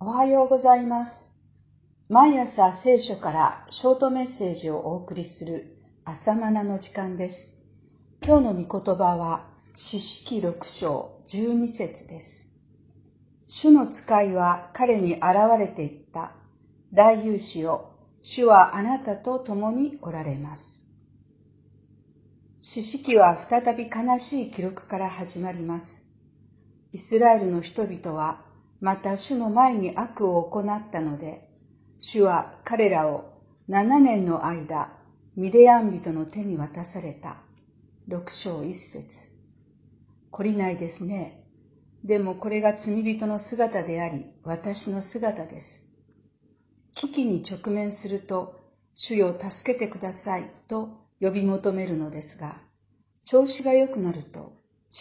[0.00, 1.10] おはようございます。
[2.08, 7.34] 毎朝聖書からショートメッセージをお送りする朝マナの時間です。
[8.22, 12.26] 今日の御言葉は、四式六章十二節です。
[13.60, 15.24] 主の使いは彼に現
[15.58, 16.30] れていった。
[16.94, 17.90] 大勇士よ、
[18.22, 20.62] 主はあなたと共におられます。
[22.60, 25.86] 四式は再び悲しい記録から始まります。
[26.92, 28.44] イスラエルの人々は
[28.80, 31.48] また主の前に悪を行ったので、
[32.12, 33.24] 主は彼らを
[33.68, 34.92] 7年の間、
[35.36, 37.38] ミデアン人の手に渡された。
[38.06, 39.06] 六章一節。
[40.32, 41.44] 懲りないですね。
[42.04, 45.66] でもこれが罪人の姿であり、私の姿です。
[47.06, 48.54] 危機に直面すると、
[48.94, 50.88] 主よ助けてくださいと
[51.20, 52.60] 呼び求めるのですが、
[53.30, 54.52] 調子が良くなると、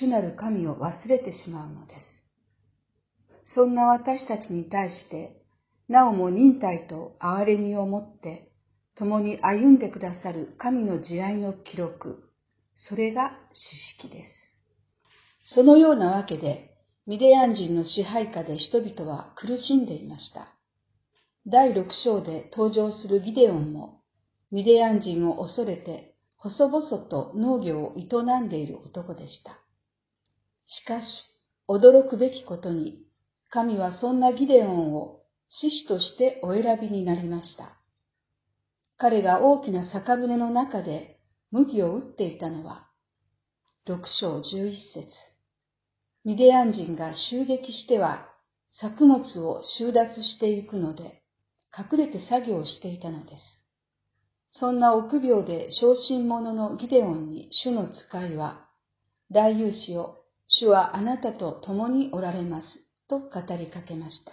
[0.00, 2.11] 主なる神を忘れてしまうのです。
[3.44, 5.36] そんな私たちに対して、
[5.88, 8.50] なおも忍耐と憐れみを持って、
[8.94, 12.30] 共に歩んでくださる神の慈愛の記録、
[12.74, 15.54] それが四式です。
[15.54, 16.70] そのようなわけで、
[17.06, 20.48] ミディアン人の支配下で人々は苦しんでいました。
[21.46, 24.02] 第六章で登場するギデオンも、
[24.52, 29.58] ミディアン人を恐れて、細々と農業を営んでいる男でした。
[30.66, 31.04] しかし、
[31.68, 33.04] 驚くべきことに、
[33.54, 35.20] 神はそんなギデオンを
[35.60, 37.76] 獅子としてお選びになりました。
[38.96, 42.88] 彼が大きな酒舟の中で麦を打っていたのは、
[43.86, 45.06] 六章十一節。
[46.24, 48.26] ミディアン人が襲撃しては
[48.80, 51.22] 作物を収奪していくので、
[51.76, 54.58] 隠れて作業をしていたのです。
[54.60, 58.66] そんな臆病で小心者のギデオンに主の使いは、
[59.30, 62.66] 大勇士を主はあなたと共におられます
[63.12, 64.32] と語りかけました。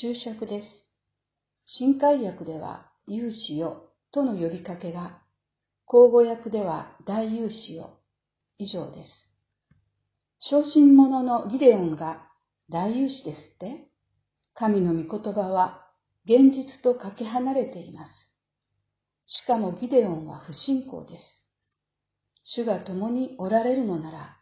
[0.00, 0.66] 注釈です。
[1.64, 5.22] 新海訳では、勇士よとの呼びかけが、
[5.84, 7.98] 口語訳では大勇士よ
[8.58, 9.10] 以上です。
[10.38, 12.28] 昇進者のギデオンが
[12.70, 13.88] 大勇士ですって
[14.54, 15.84] 神の御言葉は
[16.26, 18.10] 現実とかけ離れています。
[19.26, 21.22] しかもギデオンは不信仰です。
[22.44, 24.37] 主が共におられるのなら、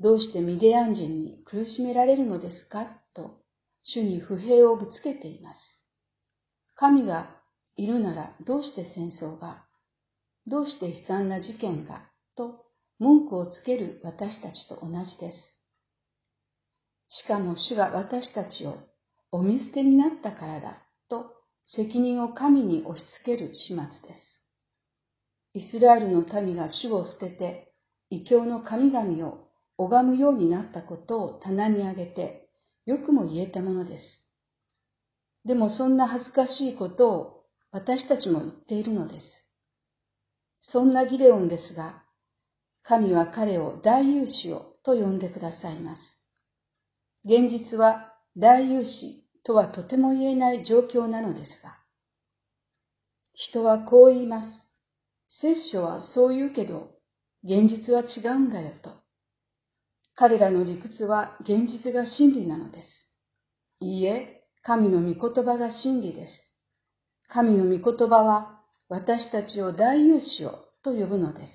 [0.00, 2.86] どうしてミディアン人に苦しめられるのですか？
[3.14, 3.42] と、
[3.82, 5.58] 主に不平をぶつけています。
[6.74, 7.36] 神が
[7.76, 9.64] いるならどうして戦争が、
[10.46, 12.64] どうして悲惨な事件が、と
[12.98, 15.36] 文句をつける私たちと同じです。
[17.08, 18.78] しかも主が私たちを
[19.32, 20.78] お見捨てになったからだ、
[21.10, 21.26] と
[21.66, 24.40] 責任を神に押し付ける始末です。
[25.52, 27.74] イスラエルの民が主を捨てて、
[28.08, 29.49] 異教の神々を
[29.82, 32.50] 拝むようになったことを棚に上げて、
[32.84, 34.02] よくも言えたものです。
[35.46, 39.26] でもそんな恥ずかしいことを私たちも言っているのです。
[40.60, 42.02] そんなギデオンですが、
[42.82, 46.00] 神は彼を大勇士をと呼んでくださいます。
[47.24, 51.78] 現実は大勇士とはとても言えない状況なのですが、
[53.32, 54.46] 人はこう言います。
[55.40, 56.90] 聖書はそう言うけど、
[57.44, 58.99] 現実は違うんだよと。
[60.20, 62.88] 彼らの理屈は現実が真理なのです。
[63.80, 66.32] いいえ、神の御言葉が真理です。
[67.30, 68.60] 神の御言葉は
[68.90, 70.50] 私たちを大勇士を
[70.84, 71.50] と呼ぶのです。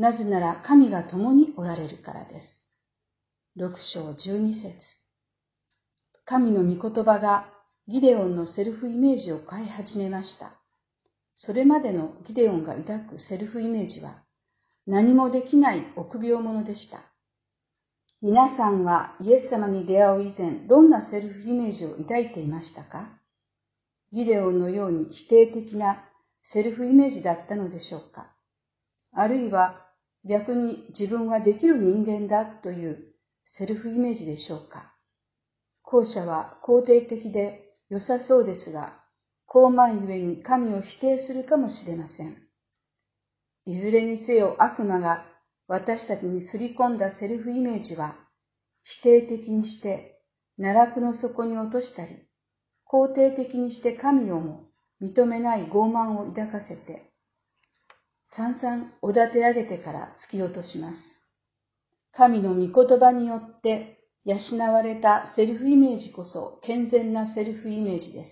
[0.00, 2.46] なぜなら神が共におられるからです。
[3.56, 4.76] 六章十二節
[6.24, 7.48] 神の御言葉が
[7.88, 10.52] ギデオンのセルフイメージを変え始めました。
[11.34, 14.22] それまでのギデオンが抱くセルフイメージは
[14.90, 17.04] 何もできない臆病者でした。
[18.22, 23.06] 皆さんはイエス様に出会う以前、どんなセルフイメージを抱いていましたか？
[24.14, 26.06] ギデオンのように否定的な
[26.54, 28.32] セルフイメージだったのでしょうか？
[29.12, 29.86] あるいは
[30.26, 32.98] 逆に自分はできる人間だという
[33.58, 34.94] セルフイメージでしょうか？
[35.82, 38.94] 後者は肯定的で良さそうですが、
[39.44, 42.47] 高慢ゆえに神を否定するかもしれません。
[43.68, 45.26] いずれにせよ悪魔が
[45.66, 48.16] 私たちにすり込んだセルフイメージは、
[49.02, 50.22] 否定的にして
[50.56, 52.16] 奈落の底に落としたり、
[52.90, 54.64] 肯定的にして神をも
[55.02, 57.12] 認めない傲慢を抱かせて、
[58.34, 60.96] 散々おだて上げてから突き落とします。
[62.12, 64.38] 神の御言葉によって養
[64.72, 68.30] われたセルフイメージこそ健全なセルフイメージです。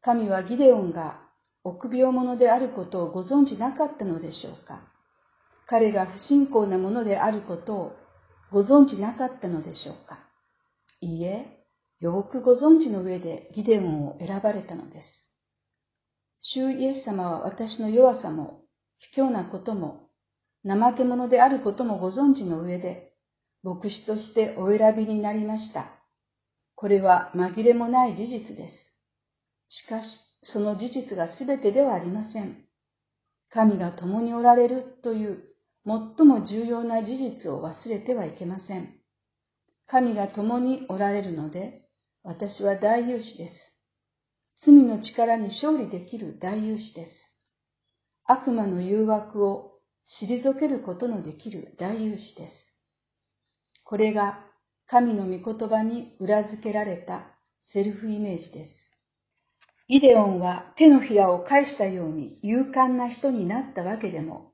[0.00, 1.27] 神はギデオンが
[1.68, 4.82] 臆病者であることをご存じなかったのでしょうか？
[5.66, 7.92] 彼が不信仰なものであることを
[8.50, 10.18] ご存じなかったのでしょうか？
[11.00, 11.46] いいえ、
[12.00, 15.06] よくご存知の上でギデオンを選ばれたのです。
[16.40, 18.62] 主イエス様は私の弱さも、
[19.14, 20.08] 卑怯なことも、
[20.64, 23.12] 怠け者であることもご存知の上で、
[23.62, 25.86] 牧師としてお選びになりました。
[26.76, 28.74] これは紛れもない事実です。
[29.68, 30.06] しかし、
[30.52, 32.64] その事実が全てではありません。
[33.50, 35.42] 神が共におられるという
[35.86, 38.94] 最も重要な事実を忘れてはいけません。
[39.86, 41.82] 神が共におられるので、
[42.22, 43.54] 私は大勇士です。
[44.66, 47.10] 罪の力に勝利できる大勇士です。
[48.24, 49.72] 悪魔の誘惑を
[50.22, 52.52] 退けることのできる大勇士です。
[53.84, 54.44] これが
[54.86, 57.38] 神の御言葉に裏付けられた
[57.72, 58.87] セルフイメージです。
[59.90, 64.52] イデオンは手のひらを返したように勇敢な人になったわけでも、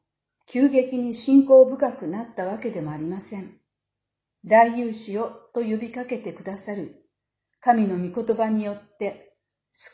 [0.53, 3.59] 急激に信仰深くなったわけでもありません。
[4.45, 7.05] 大勇士よと呼びかけてくださる
[7.63, 9.35] 神の御言葉によって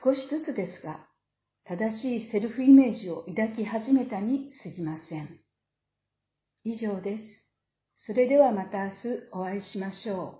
[0.02, 1.06] 少しずつですが、
[1.64, 5.40] 正しいセルフイメージを抱き始めたに過ぎません。
[6.64, 7.24] 以上です。
[8.06, 8.96] それではまた明日
[9.32, 10.39] お会いしましょ